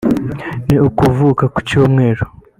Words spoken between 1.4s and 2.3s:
ku Cyumweru